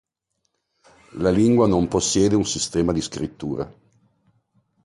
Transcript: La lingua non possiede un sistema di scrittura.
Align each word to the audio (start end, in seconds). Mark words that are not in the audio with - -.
La 1.19 1.29
lingua 1.29 1.67
non 1.67 1.87
possiede 1.87 2.33
un 2.35 2.43
sistema 2.43 2.91
di 2.91 3.01
scrittura. 3.01 3.71